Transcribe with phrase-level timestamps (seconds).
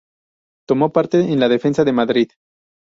[0.67, 2.31] Tomó parte en la defensa de Madrid.